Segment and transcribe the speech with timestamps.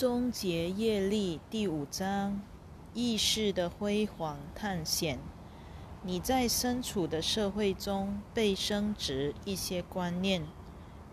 [0.00, 2.40] 终结业力第五章：
[2.94, 5.18] 意识的辉煌探险。
[6.02, 10.42] 你在身处的社会中被升值一些观念，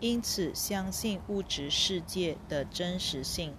[0.00, 3.52] 因此相信物质世界的真实性。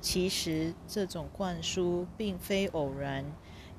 [0.00, 3.26] 其实这种灌输并非偶然，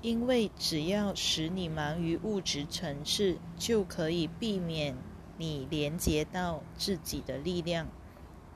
[0.03, 4.95] 因为只要使你忙于物质层次，就可以避免
[5.39, 7.87] 你连接到自己的力量。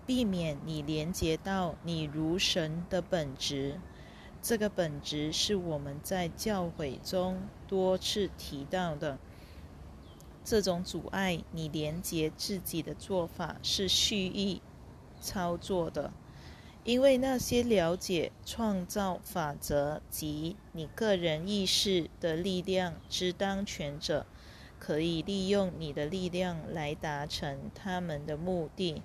[0.10, 3.80] 避免你连接到你如神的本质，
[4.42, 9.20] 这个本质是我们在教诲中多次提到的。
[10.44, 14.64] 这种阻碍你连接自己的做法是蓄意
[15.22, 16.12] 操作的，
[16.84, 24.26] 因为那些了解创造法则及你个人意识的力量之当权者，
[24.80, 29.04] 可以利用你的力量来达成他们的目的。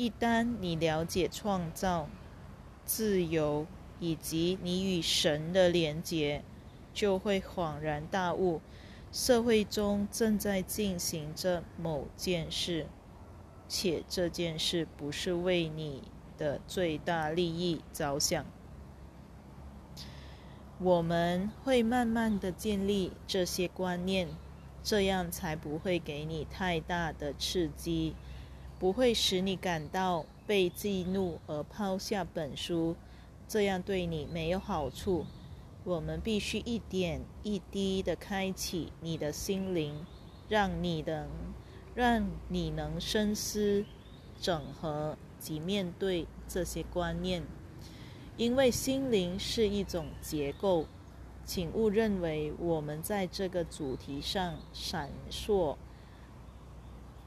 [0.00, 2.08] 一旦你了解创造、
[2.86, 3.66] 自由
[3.98, 6.42] 以及你与神的连结，
[6.94, 8.62] 就会恍然大悟：
[9.12, 12.86] 社会中正在进行着某件事，
[13.68, 16.04] 且这件事不是为你
[16.38, 18.46] 的最大利益着想。
[20.78, 24.28] 我们会慢慢的建立这些观念，
[24.82, 28.16] 这样才不会给你太大的刺激。
[28.80, 32.96] 不会使你感到被激怒而抛下本书，
[33.46, 35.26] 这样对你没有好处。
[35.84, 40.06] 我们必须一点一滴地开启你的心灵，
[40.48, 41.28] 让你能
[41.94, 43.84] 让你能深思、
[44.40, 47.42] 整合及面对这些观念。
[48.38, 50.86] 因为心灵是一种结构，
[51.44, 55.76] 请勿认为我们在这个主题上闪烁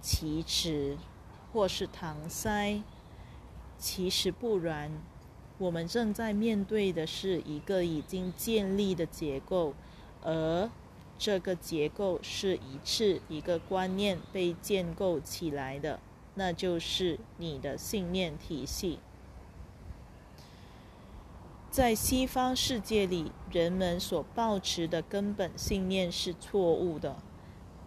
[0.01, 0.97] 其词。
[1.53, 2.81] 或是搪塞，
[3.77, 4.91] 其实不然。
[5.59, 9.75] 我们正在面对的是一个已经建立的结构，
[10.23, 10.69] 而
[11.19, 15.99] 这个结构是一次一个观念被建构起来的，
[16.33, 18.97] 那就是你的信念体系。
[21.69, 27.17] 在西方世界里，人们所抱持的根本信念是错误的。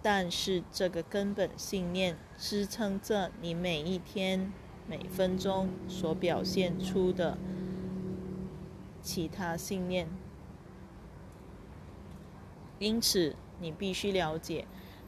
[0.03, 4.53] 但是，这个根本信念支撑着你每一天、
[4.87, 7.37] 每分钟所表现出的
[9.03, 10.09] 其他信念。
[12.79, 14.67] 因此，你必须了解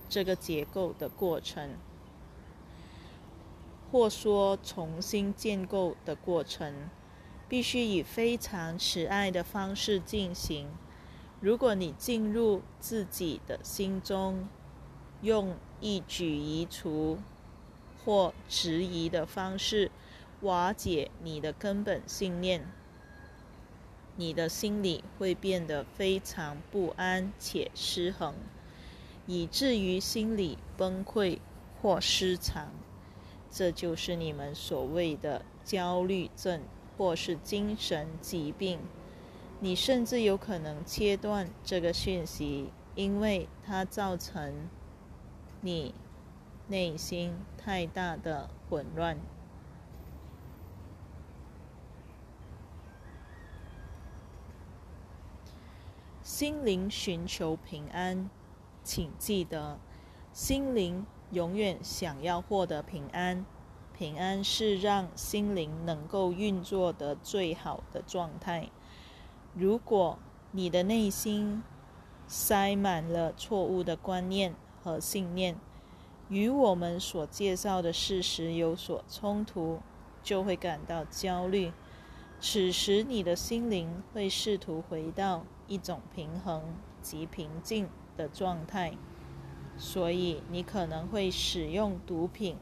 [0.09, 1.77] 这个结构的过程，
[3.93, 6.89] 或说重新建构的过程，
[7.49, 10.67] 必须以非常慈爱的方式进行。
[11.41, 14.49] 如果你进入自己的心中，
[15.21, 17.19] 用一举一除
[18.05, 19.91] 或质疑的方式
[20.43, 22.65] 瓦解你的根本信念，
[24.17, 28.35] 你的心里会变得非常不安且失衡，
[29.27, 31.39] 以至于心理崩溃
[31.83, 32.73] 或失常。
[33.51, 36.63] 这就是你们所谓的焦虑症
[36.97, 38.79] 或是精神疾病。
[39.59, 44.69] 你甚至有可能切断这个讯息，因为它造成。
[45.61, 45.95] 你
[46.69, 49.19] 内心太大的混乱，
[56.23, 58.31] 心灵寻求平安，
[58.85, 59.79] 请记得，
[60.33, 63.45] 心灵永远想要获得平安。
[63.97, 68.71] 平安是让心灵能够运作的最好的状态。
[69.55, 70.21] 如果
[70.53, 71.65] 你的内心
[72.29, 74.55] 塞满了错误的观念，
[74.89, 75.55] 和信念
[76.31, 79.81] 与我们所介绍的事实有所冲突，
[80.23, 81.73] 就会感到焦虑。
[82.41, 86.63] 此时，你的心灵会试图回到一种平衡
[87.03, 88.95] 及平静的状态，
[89.77, 92.57] 所以你可能会使用毒品、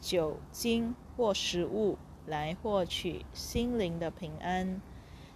[0.00, 4.80] 酒精或食物来获取心灵的平安。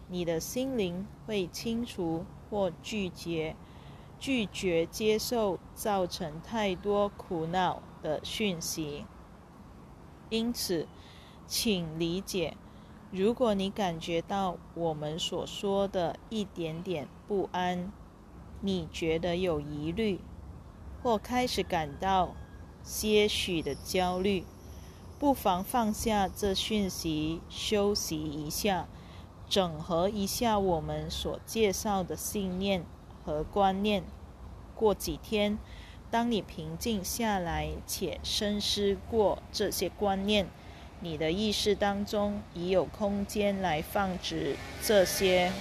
[0.09, 3.57] 你的心灵会清除或拒绝。
[4.25, 9.05] 拒绝接受造成太多苦恼的讯息，
[10.31, 10.89] 因此，
[11.47, 12.57] 请理解：
[13.11, 17.93] 如果你感觉到我们所说的一点点不安，
[18.63, 20.19] 你觉得有疑虑，
[21.03, 22.35] 或开始感到
[22.83, 24.47] 些许的焦虑，
[25.19, 28.89] 不妨放下这讯息，休息一下，
[29.51, 32.87] 整合一下我们所介绍的信念。
[33.25, 34.03] 和观念。
[34.75, 35.59] 过几天，
[36.11, 40.49] 当你平静下来且深思过这些观念，
[41.01, 45.53] 你的意识当中已有空间来放置这些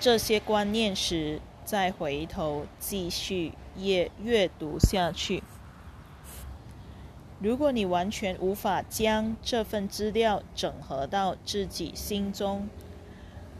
[0.00, 5.42] 这些观念时，再回头继续阅阅读下去。
[7.40, 12.68] 如果你完全无法将这份资料整合到自己心中，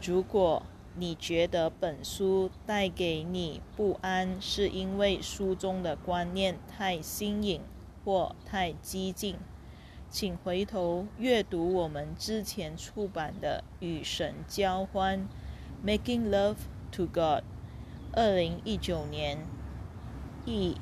[0.01, 0.63] 如果
[0.99, 7.61] 你觉得本书带给你不安，是因为书中的观念太新颖
[8.03, 9.37] 或太激进，
[10.09, 15.27] 请回头阅读我们之前出版的《与神交欢》
[15.87, 16.57] （Making Love
[16.91, 17.43] to God），
[18.11, 19.39] 二零一九年
[20.45, 20.75] 译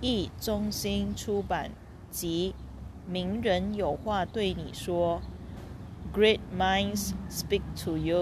[0.00, 1.70] 译中心出版。
[2.10, 2.54] 及
[3.08, 5.20] 名人有话对你说，
[6.16, 8.18] 《Great Minds Speak to You》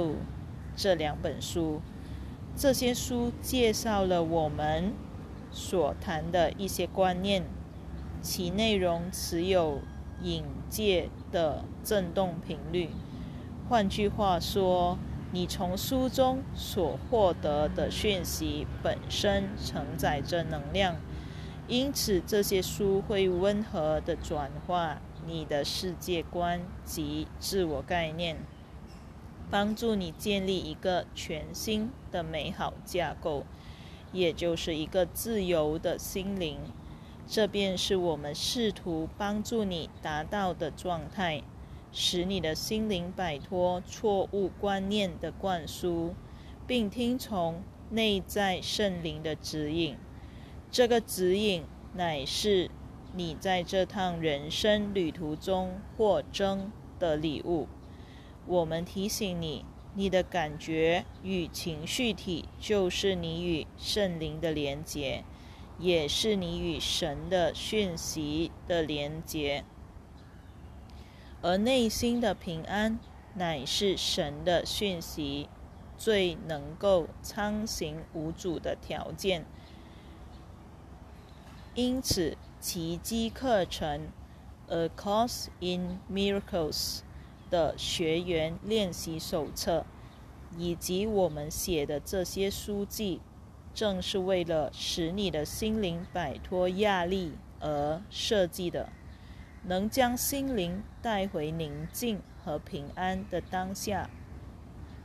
[0.74, 1.80] 这两本书，
[2.56, 4.92] 这些书介绍了我们
[5.50, 7.44] 所谈的一些观念，
[8.20, 9.80] 其内容持有
[10.22, 12.90] 引介的振动频率。
[13.68, 14.98] 换句话说，
[15.32, 20.96] 你从书中所获得的讯息本身承载着能量。
[21.68, 28.36] 因此，这些书会温和地转化你的世界观及自我概念，
[29.52, 33.44] 帮助你建立一个全新的美好架构，
[34.10, 36.58] 也就是一个自由的心灵。
[37.26, 41.42] 这便是我们试图帮助你达到的状态，
[41.92, 46.14] 使你的心灵摆脱错误观念的灌输，
[46.66, 49.98] 并听从内在圣灵的指引。
[50.70, 52.70] 这个指引乃是
[53.14, 57.68] 你在这趟人生旅途中获征的礼物。
[58.46, 65.24] 我们提醒你，你的感觉与情绪体就是你与圣灵的连结，
[65.78, 69.64] 也是你与神的讯息的连结。
[71.40, 72.98] 而内心的平安，
[73.34, 75.48] 乃是神的讯息
[75.96, 79.44] 最能够畅行无阻的条件。
[81.74, 84.08] 因此，奇迹课程
[84.74, 86.98] 《A Course in Miracles》
[87.52, 89.84] 的学员练习手册，
[90.56, 93.20] 以及我们写的这些书籍，
[93.74, 98.88] 正是为了使你的心灵摆脱压力而设计的，
[99.64, 104.08] 能将心灵带回宁静和平安的当下。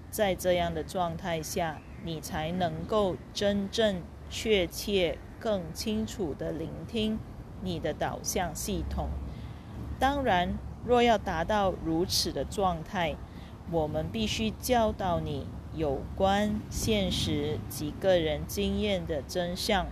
[0.10, 5.20] 在这样的状态下，你才能够真正确切。
[5.40, 7.20] 更清楚地聆听
[7.62, 9.10] 你的导向系统。
[10.00, 13.18] 当然，若要达到如此的状态，
[13.70, 15.46] 我们必须教导你
[15.76, 19.86] 有关现实及个人经验的真相。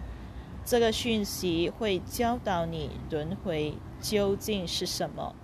[0.63, 5.35] 这个讯息会教导你轮回究竟是什么，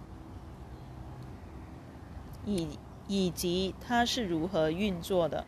[2.46, 5.46] 以以及它是如何运作的。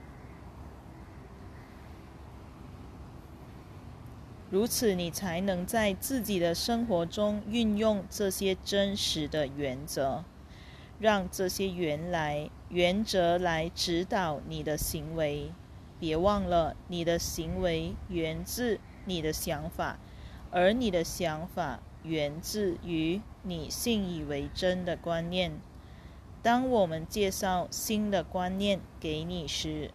[4.54, 10.24] 如此，你才能在自己的生活中运用这些真实的原则，
[11.00, 15.52] 让这些原来原则来指导你的行为。
[16.00, 19.98] 别忘了，你的行为源自你的想法，
[20.52, 25.52] 而你的想法源自于你信以为真的观念。
[26.44, 29.90] 当我们介绍新的观念给你时，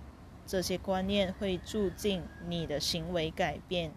[0.44, 3.92] 这些观念会促进你的行为改变。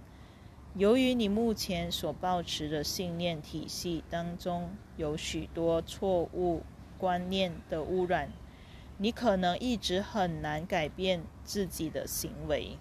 [0.75, 6.63] 由于你目前所保持的信念体系当中有许多错误
[6.98, 8.32] 观念的污染，
[8.98, 12.78] 你可能一直很难改变自己的行为。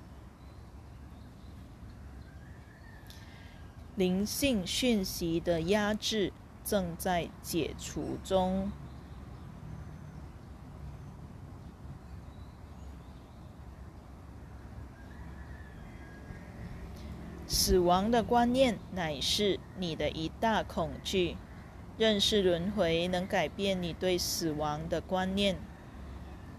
[3.97, 6.33] 灵性讯息的压制
[6.65, 8.71] 正在解除中。
[17.71, 21.37] 死亡的观念乃是你的一大恐惧。
[21.97, 25.55] 认识轮回能改变你对死亡的观念。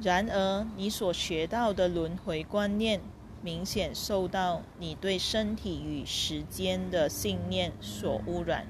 [0.01, 3.01] 然而，你所学到的轮回观念
[3.41, 8.65] 明显受到你对身体与时间的信念所污染。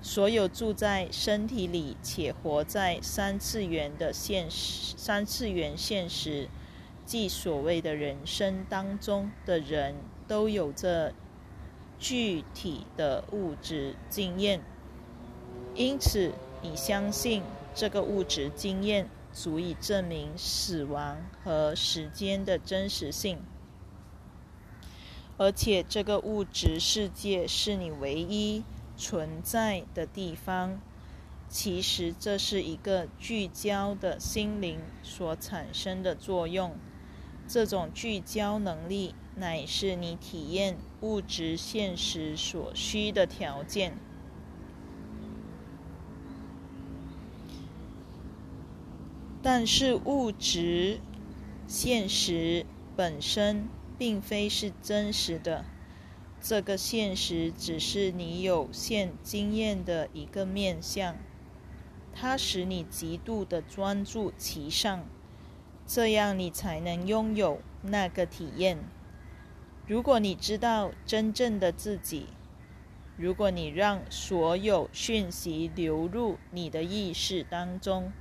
[0.00, 6.48] 所有住在身体里且活在三次元的现实、三次元现实，
[7.04, 9.96] 即所谓的人生当中的人
[10.28, 11.12] 都有着。
[11.98, 14.62] 具体的物质经验，
[15.74, 17.42] 因此你相信
[17.74, 23.38] 这个物质经验足以证明死亡和时间的真实性，
[25.36, 28.64] 而且这个物质世界是你唯一
[28.96, 30.80] 存在的地方。
[31.50, 36.76] 其实这是一个聚焦的心灵所产生的作用。
[37.46, 43.96] 这种聚焦能力乃是你体验物质现实所需的条件。
[49.40, 51.00] 但是物质
[51.66, 52.66] 现实
[52.96, 55.64] 本身并非是真实的。
[56.40, 61.16] 这个现实只是你有限经验的一个面相，
[62.12, 65.04] 它使你极度的专注其上，
[65.86, 68.78] 这样你才能拥有那个体验。
[69.88, 72.26] 如果你知道真正的自己，
[73.16, 78.12] 如果你让所有讯息流入你的意识当中，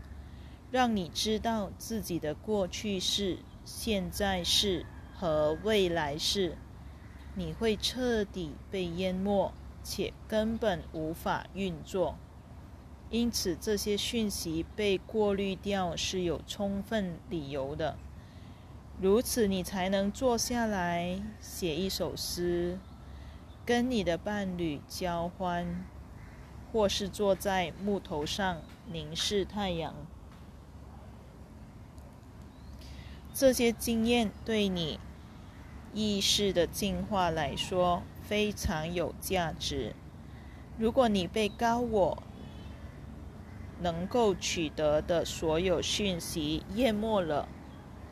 [0.72, 6.58] 让你知道自己的过去式、现在式和未来式。
[7.36, 9.52] 你会彻底被淹没，
[9.84, 12.16] 且根本无法运作。
[13.10, 17.98] 因此，这些讯息被过滤掉是有充分理由的。
[19.00, 22.80] 如此，你才能坐下来写一首诗，
[23.66, 25.86] 跟你的伴侣交欢，
[26.72, 28.62] 或是坐在木头上
[28.92, 29.94] 凝视太阳。
[33.34, 35.00] 这些经验对你。
[35.94, 39.96] 意识的进化来说非常有价值。
[40.78, 42.22] 如果你被高我
[43.80, 47.48] 能够取得的所有讯息淹没了，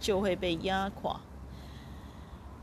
[0.05, 1.19] 就会被压垮。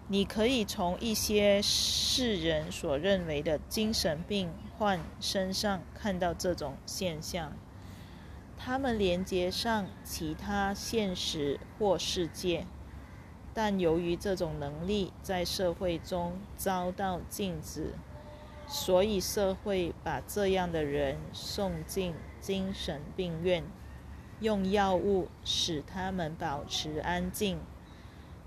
[0.06, 7.52] 你可以从一些世人所认为的精神病患身上看到这种现象。
[8.56, 12.64] 他们连接上其他现实或世界。
[13.52, 17.94] 但由于这种能力在社会中遭到禁止，
[18.68, 23.64] 所以社会把这样的人送进精神病院，
[24.42, 27.58] 用药物使他们保持安静。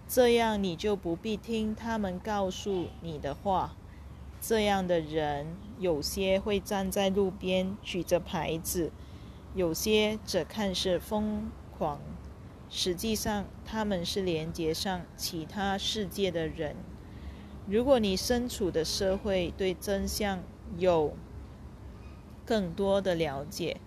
[0.07, 3.75] 这样你就不必听他们告诉你的话。
[4.39, 8.91] 这样的人有些会站在路边举着牌子，
[9.55, 11.99] 有些则看似疯狂。
[12.69, 16.75] 实际上，他们是连接上其他世界的人。
[17.67, 20.43] 如果你身处的社会对真相
[20.77, 21.15] 有
[22.45, 23.77] 更多的了解，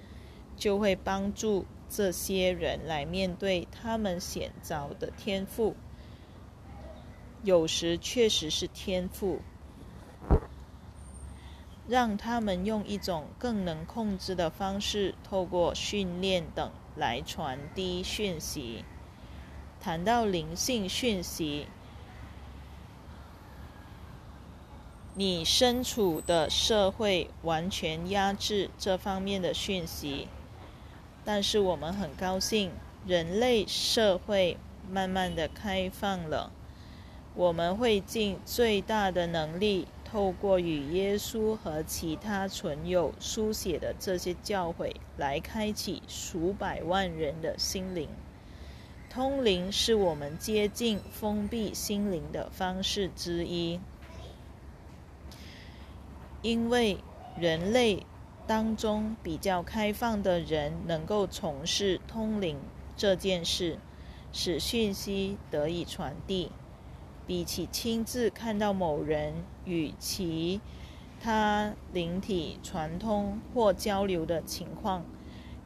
[0.56, 5.74] 就会帮助这些人来面对他们显着的天赋。
[7.42, 9.40] 有时确实是天赋，
[11.86, 16.70] 让他们用一种更能控制的方式，透过训练等。
[16.98, 18.84] 来传递讯息。
[19.80, 21.68] 谈到灵性讯息，
[25.14, 30.26] 你身处的社会完全压制这方面的讯息，
[31.28, 32.70] 但是我们很高兴，
[33.06, 34.56] 人类社会
[34.90, 36.50] 慢慢的开放了。
[37.34, 39.86] 我们会尽最大的能力。
[40.10, 48.08] 透过与耶稣和其他存有书写的这些教诲来开启数百万人的心灵，
[49.10, 53.78] 通灵是我们接近封闭心灵的方式之一。
[56.40, 56.96] 因为
[57.38, 58.06] 人类
[58.48, 62.56] 当中比较开放的人能够从事通灵
[62.96, 63.76] 这件事，
[64.32, 66.50] 使讯息得以传递。
[67.26, 69.34] 比起亲自看到某人
[69.66, 70.62] 与其
[71.20, 75.04] 他灵体传通或交流的情况，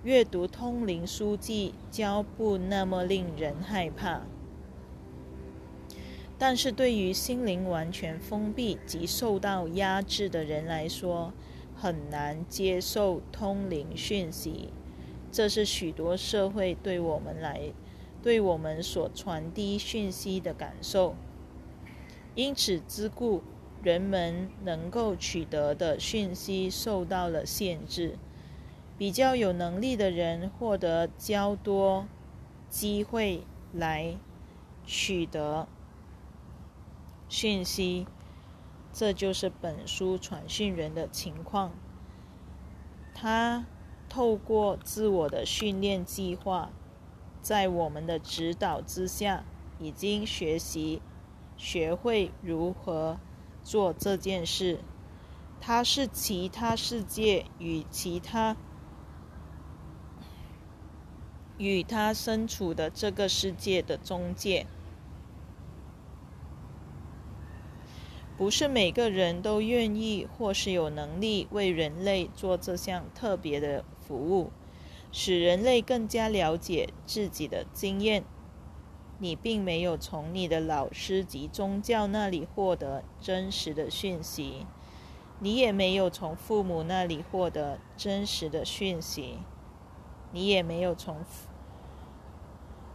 [0.02, 4.22] 阅读通灵书籍较不那么令人害怕。
[6.36, 11.32] 但是对于心灵完全封闭及受到压制的人来说，
[11.82, 14.68] 很难接受通灵讯息。
[15.32, 17.72] 这是许多社会对我们来
[18.22, 21.16] 对我们所传递讯息的感受。
[22.36, 23.42] 因此之故，
[23.82, 28.16] 人们能够取得的讯息受到了限制。
[28.96, 32.06] 比较有能力的人获得较多
[32.68, 34.16] 机会来
[34.86, 35.66] 取得
[37.28, 38.06] 讯息，
[38.92, 41.72] 这就是本书传讯人的情况。
[43.14, 43.66] 他
[44.08, 46.70] 透过自我的训练计划，
[47.40, 49.44] 在我们的指导之下，
[49.78, 51.00] 已经学习。
[51.58, 53.20] 学会如何
[53.62, 54.80] 做这件事，
[55.60, 58.56] 他是其他世界与其他
[61.58, 64.66] 与他身处的这个世界的中介。
[68.36, 74.50] 不是每个人都愿意或是有能力为人类做这项特别的服务，
[75.12, 78.24] 使人类更加了解自己的经验。
[79.18, 84.66] 你并没有从你的老师及宗教那里获得真实的讯息，
[85.38, 89.38] 你也没有从父母那里获得真实的讯息，
[90.32, 91.18] 你也没有从，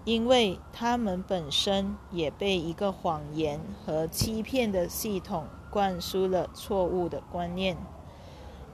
[0.08, 7.76] 因为他们本身也被一个谎言和欺骗的系统灌输了错误的观念。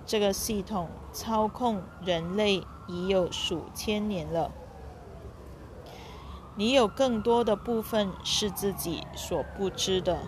[0.06, 4.52] 这个系统操控人类已有数千年了。
[6.56, 10.20] 你有更多的部分是自己所不知的。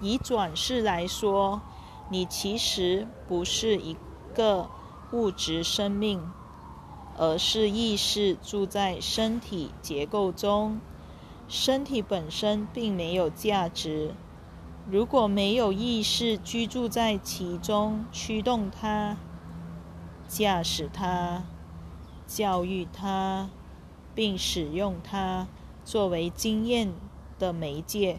[0.00, 1.62] 以转世来说，
[2.08, 3.96] 你其实不是一
[4.34, 4.68] 个
[5.12, 6.20] 物质生命，
[7.16, 10.80] 而是意识住在身体结构中。
[11.48, 14.14] 身体本身并没有价值。
[14.88, 19.16] 如果没有意识居住在其中，驱动它、
[20.28, 21.44] 驾驶它、
[22.26, 23.50] 教育它。
[24.12, 25.46] 并使用它
[25.84, 26.92] 作为经验
[27.38, 28.18] 的媒介。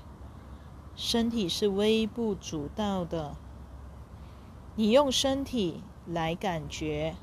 [0.95, 3.35] 身体是微不足道的。
[4.75, 7.15] 你用身体来感觉、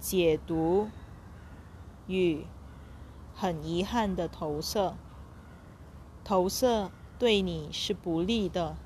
[0.00, 0.88] 解读
[2.06, 2.46] 与
[3.34, 4.94] 很遗憾的投射。
[6.24, 8.76] 投射对你是不利的，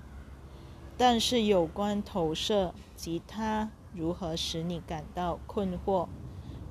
[0.96, 6.08] 但是有关投射及它如何使你感到困惑，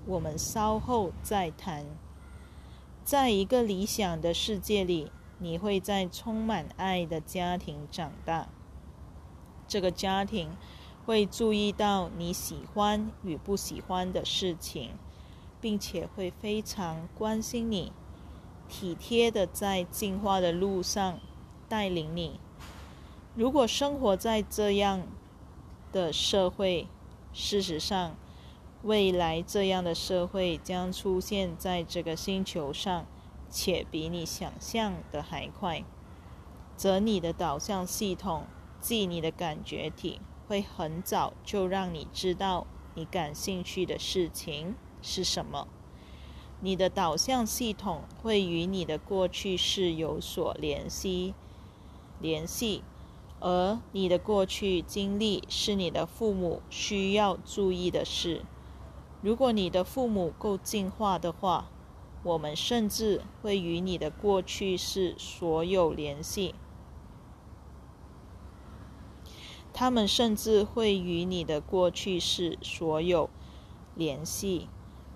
[0.06, 1.86] 我们稍后再谈。
[3.04, 8.48] 在一个理想的世界里，你会在充满爱的家庭长大。
[9.68, 10.52] 这个家庭
[11.12, 14.92] 会注意到你喜欢与不喜欢的事情，
[15.60, 17.92] 并且会非常关心你，
[18.70, 21.20] 体贴的在进化的路上
[21.68, 22.40] 带领你。
[23.36, 25.02] 如果生活在这样
[25.92, 26.88] 的社会，
[27.34, 28.16] 事实上。
[28.84, 33.06] 未来这样的社会将出现在这个星球上，
[33.48, 35.84] 且比你想象的还快。
[36.76, 38.48] 则你的导向系统，
[38.80, 40.20] 即你的感觉体，
[40.52, 45.66] 会很早就让你知道你感兴趣的事情是什么。
[46.60, 51.34] 你的导向系统会与你的过去式有所联系，
[52.20, 52.84] 联系，
[53.40, 58.42] 而你的过去经历是你的父母需要注意的事。
[59.22, 61.70] 如果你的父母够进化的话，
[62.24, 66.54] 我们甚至会与你的过去式所有联系。
[69.82, 73.32] 他们甚至会与你的过去式所有
[73.96, 74.68] 联系，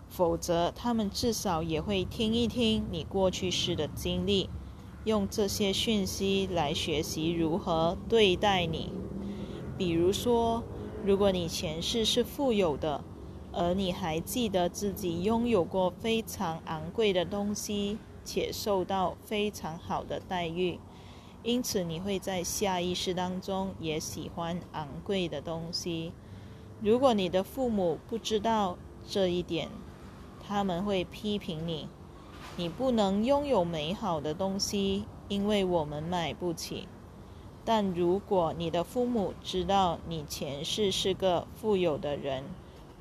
[0.10, 4.50] 否则他们至少也会听一听你过去式的经历，
[5.04, 8.92] 用这些讯息来学习如何对待你。
[9.78, 10.64] 比如说，
[11.04, 13.04] 如果你前世是富有的。
[13.52, 20.80] 而你还记得自己拥有过非常昂贵的东西，且受到非常好的待遇，
[21.46, 26.12] 因此你会在下意识当中也喜欢昂贵的东西。
[26.82, 29.70] 如果你的父母不知道这一点，
[30.44, 31.88] 他们会批评你：
[32.58, 36.88] 你不能拥有美好的东西，因为我们买不起。
[37.64, 42.44] 但如果你的父母知道你前世是个富有的人，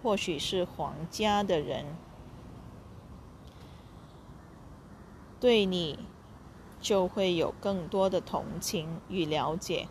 [0.03, 1.87] 或许是皇家的人，
[5.41, 5.99] 对你
[6.85, 9.89] 就会有更多的同情与了解，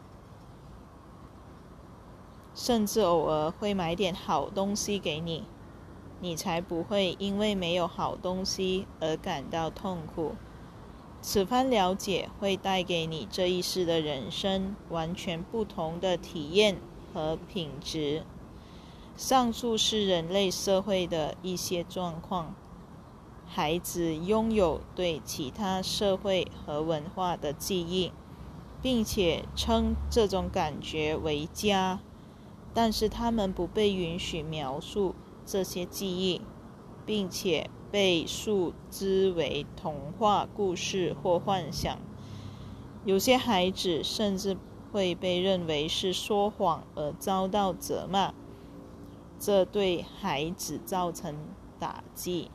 [2.54, 5.44] 甚至偶尔会买点好东西给你，
[6.22, 10.36] 你才不会因为没有好东西而感到痛苦。
[11.20, 16.78] 此番了解会带给你这一世的人生完全不同的体验
[17.12, 18.22] 和品质。
[19.18, 22.54] 上述是人类社会的一些状况。
[23.56, 28.12] 孩子拥有对其他社会和文化的记忆，
[28.82, 32.00] 并且称这种感觉为家，
[32.74, 35.14] 但是他们不被允许描述
[35.46, 36.42] 这些记忆，
[37.06, 42.00] 并且被树之为童话故事或幻想。
[43.06, 44.58] 有些孩子甚至
[44.92, 48.34] 会被认为是说谎而遭到责骂。
[49.40, 51.36] 这对孩子造成
[51.78, 52.50] 打击，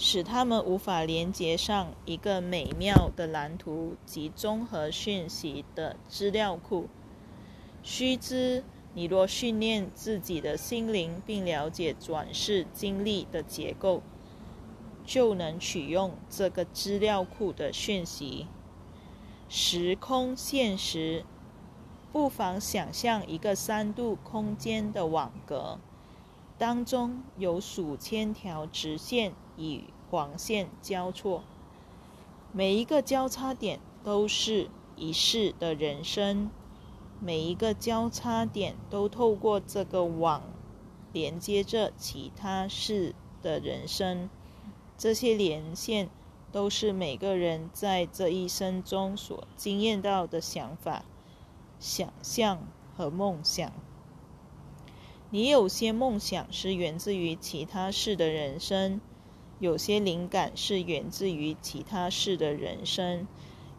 [0.00, 6.86] 使他们无法连接上一个美妙的蓝图及综合讯息的资料库。
[7.82, 8.62] 须知，
[8.94, 14.00] 你若训练自己的心灵，并了解转世经历的结构，
[15.04, 18.46] 就能取用这个资料库的讯息。
[19.48, 21.24] 时空现实，
[22.12, 25.80] 不妨想象一个三度空间的网格，
[26.58, 31.42] 当中有数千条直线与黄线交错，
[32.52, 36.50] 每一个交叉点都是一世的人生，
[37.20, 40.42] 每一个交叉点都透过这个网
[41.12, 44.28] 连接着其他世的人生，
[44.96, 46.10] 这些连线。
[46.50, 51.04] 都是每个人在这一生中所经验到的想法、
[51.78, 52.66] 想象
[52.96, 53.70] 和梦想。
[55.30, 58.98] 你有些梦想是源自于其他事的人生，
[59.58, 63.28] 有些灵感是源自于其他事的人生，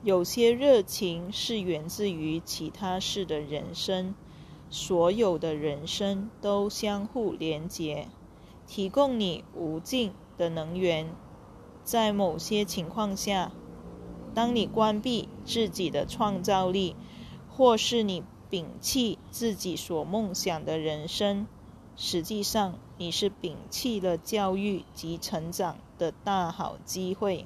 [0.04, 4.14] 有些热情是源自于其他事的人生。
[4.70, 8.08] 所有的人生都相互连结，
[8.68, 11.10] 提供你无尽的能源。
[11.84, 13.52] 在某些情况下，
[14.36, 16.96] 当你关闭自己的创造力，
[17.48, 21.48] 或是你摒弃自己所梦想的人生，
[21.96, 27.46] 实际上你是摒弃了教育及成长的大好机会。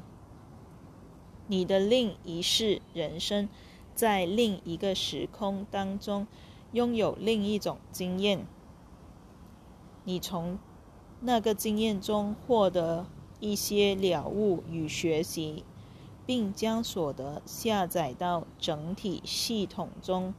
[1.48, 3.50] 你的另一世人生，
[3.94, 6.28] 在另一个时空当中
[6.72, 8.46] 拥有另一种经验，
[10.04, 10.58] 你从
[11.20, 13.06] 那个经验中获得。
[13.40, 15.66] 一些了悟与学习，
[16.26, 20.34] 并将所得下载到整体系统中。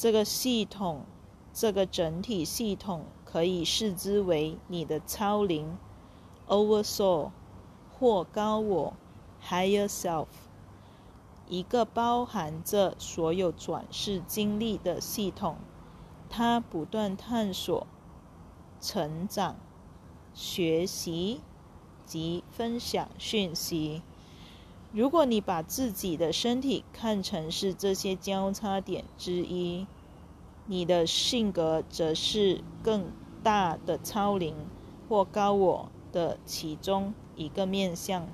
[0.00, 1.04] 这个系统，
[1.52, 5.76] 这个整体系统可以视之为你的超灵
[6.48, 7.32] （Oversoul）
[7.92, 8.94] 或高我
[9.46, 10.28] （Higher Self），
[11.46, 15.58] 一个包含着所有转世经历的系统。
[16.30, 17.86] 它不断探索、
[18.80, 19.56] 成长、
[20.32, 21.42] 学习。
[22.06, 24.02] 及分享讯息。
[24.92, 29.86] 如果你把自己的身体看成是这些交叉点之一，
[30.66, 33.12] 你的性格则是更
[33.44, 34.54] 大的超灵
[35.08, 38.26] 或高我的其中一个面相。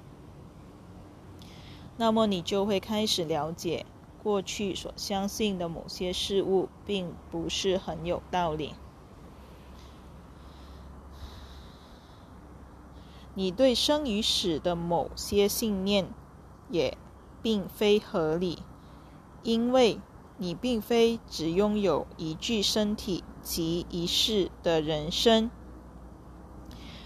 [1.98, 3.84] 那么你就会开始了解，
[4.22, 8.72] 过去所相信的某些事物并不是很有道理。
[13.34, 16.08] 你对生与死的某些信念
[16.70, 16.96] 也
[17.42, 18.58] 并非合理，
[19.42, 20.00] 因为
[20.38, 25.50] 你并非只拥有一具身体及一世的人生，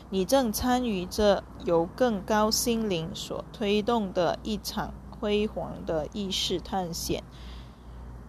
[0.09, 7.23] 你正参与着由更高心灵所推动的一场辉煌的意识探险，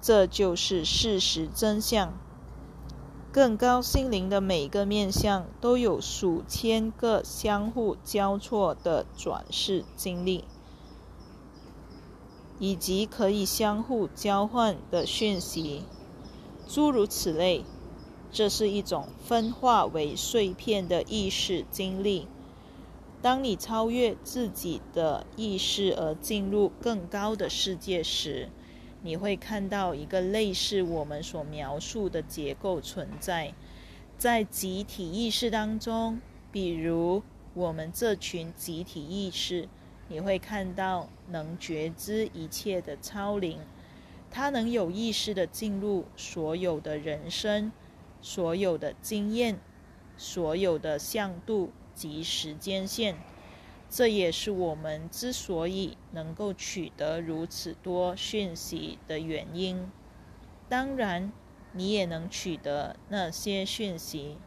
[0.01, 2.13] 这就是事实真相。
[3.31, 10.43] 更高心灵的每个面相都有数千个相互交错的转世经历，
[12.61, 15.81] 以及可以相互交换的讯息，
[16.67, 17.65] 诸如此类。
[18.31, 22.27] 这是一种分化为碎片的意识经历。
[23.19, 28.49] 当你超越自己的意识而进入更高的世界时，
[29.01, 33.55] 你会看到一个类似我们所描述的结构存在，
[34.19, 36.21] 在集体意识当中，
[36.51, 37.23] 比如
[37.55, 39.67] 我们这群集体意识，
[40.11, 43.57] 你会看到能觉知一切的超灵，
[44.29, 47.71] 它能有意识的进入所有的人生、
[48.21, 49.57] 所有的经验、
[50.17, 53.15] 所有的向度及时间线。
[53.89, 59.89] 这也是我们之所以能够取得如此多讯息的原因。
[60.67, 61.31] 当然，
[61.71, 64.37] 你也能取得那些讯息，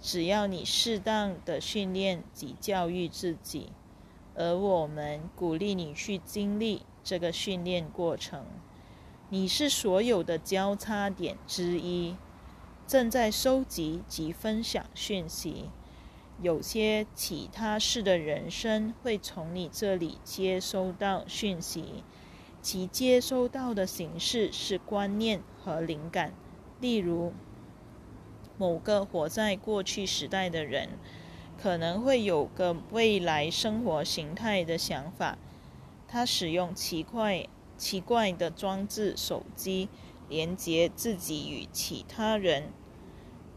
[0.00, 3.72] 只要你适当的训练及教育自己。
[4.34, 8.44] 而我们鼓励你去经历这个训练过程。
[9.28, 12.16] 你是所有的交叉点之一，
[12.86, 15.70] 正在收集及分享讯息。
[16.40, 22.02] 有些其他事的人生会从你这里接收到讯息，
[22.60, 26.34] 其接收到的形式是观念和灵感。
[26.80, 27.32] 例如，
[28.58, 30.88] 某个活在过去时代的人
[31.62, 35.38] 可能会有个未来生活形态的想法，
[36.08, 37.46] 他使用奇怪
[37.78, 39.88] 奇怪的装置手机
[40.28, 42.64] 连接自己与其他人。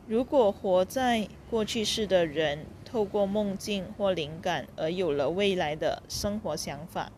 [0.05, 7.11] 如果活在过去式的人透过梦境或灵感而有了未来的生活想法，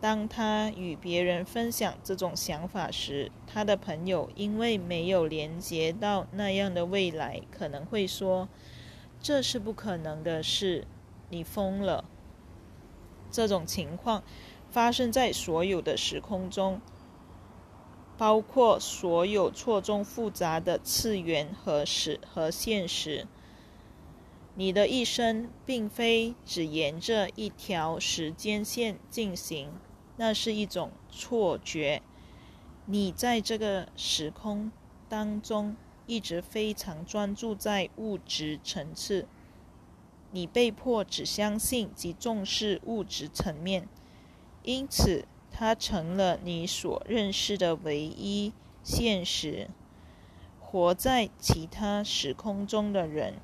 [0.00, 8.48] 当他与别人分享这种想法时，他的朋友因为没有连接到那样的未来，可能会说
[9.26, 10.86] ：“这是不可能的事，
[11.30, 12.04] 你疯了。”
[13.28, 14.22] 这种情况
[14.70, 16.80] 发生在所有的时空中，
[18.16, 23.26] 包括所有错综复杂的次元和实和现实。
[24.54, 29.72] 你的一生并非只沿着一条时间线进行，
[30.16, 32.00] 那是一种错觉。
[32.84, 34.70] 你在这个时空
[35.08, 35.74] 当中
[36.06, 39.26] 一直非常专注在物质层次，
[40.30, 43.88] 你被迫只相信及重视物质层面，
[44.62, 49.68] 因此它成了你所认识的唯一现实。
[50.60, 53.34] 活在其他时空中的人。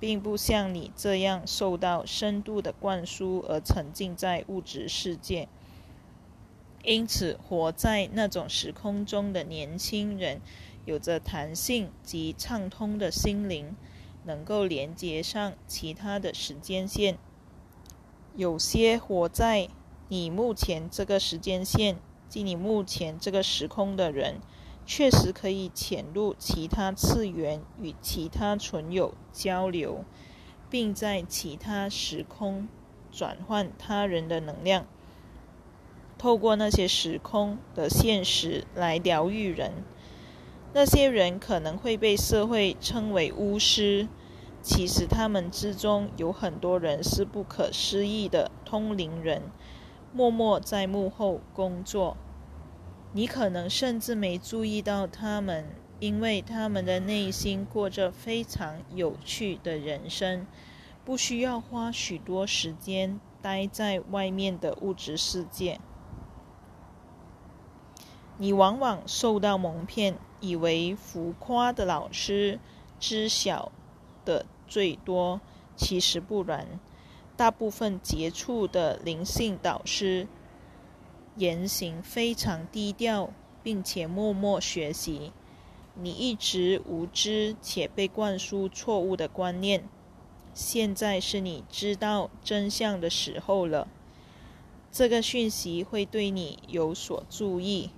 [0.00, 5.46] 并不像你这样受到深度的灌输而沉浸在物质世界，
[6.82, 10.40] 因此活在那种时空中的年轻人
[10.84, 13.76] 有着弹性及畅通的心灵，
[14.24, 17.18] 能够连接上其他的时间线。
[18.36, 19.68] 有些活在
[20.08, 21.96] 你目前这个时间线
[22.28, 24.40] 即你目前这个时空的人。
[24.86, 30.04] 确实可以潜入其他次元，与其他存有交流，
[30.68, 32.66] 并在其他时空
[33.12, 34.86] 转换他人的能量，
[36.18, 39.84] 透过那些时空的现实来疗愈人。
[40.72, 44.06] 那些人可能会被社会称为巫师，
[44.62, 49.42] 其实他们之中有很多人是不可思议的通灵人，
[50.12, 52.16] 默默在幕后工作。
[53.12, 55.66] 你可能甚至没注意到他们，
[55.98, 60.46] 因为他们的内心过着非常有趣的人生，
[61.04, 65.80] 不需要花许多时间待在外面的物质世界。
[68.40, 72.58] 你往往受到蒙骗，以为浮夸的老师
[72.98, 73.70] 知晓
[74.24, 75.42] 的最多，
[75.76, 76.66] 其实不然。
[77.36, 80.26] 大部分杰出的灵性导师。
[81.36, 83.30] 言行非常低调，
[83.62, 85.32] 并且默默学习。
[85.94, 89.84] 你一直无知且被灌输错误的观念。
[90.54, 93.86] 现在是你知道真相的时候了。
[94.90, 97.90] 这个讯息会对你有所注意，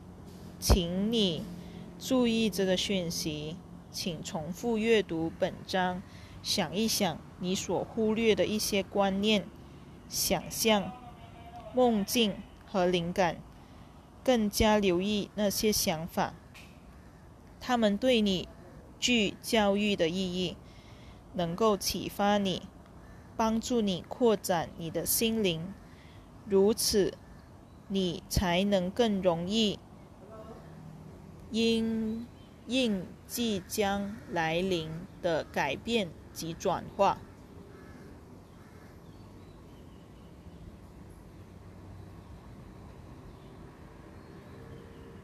[0.63, 1.43] 请你
[1.99, 3.57] 注意这个讯息。
[3.91, 6.01] 请重复阅读本章，
[6.41, 9.45] 想一想你所忽略的一些观念、
[10.09, 10.93] 想象、
[11.75, 12.35] 梦境。
[12.65, 13.37] 和灵感，
[14.25, 16.33] 更加留意那些想法，
[17.61, 18.49] 他们对你
[18.99, 20.57] 具教育的意义，
[21.35, 22.63] 能够启发你，
[23.37, 25.75] 帮助你扩展你的心灵，
[26.47, 27.13] 如此，
[27.89, 29.79] 你才能更容易
[31.53, 32.27] 因
[32.67, 34.89] 应即将来临
[35.21, 37.19] 的改变及转化。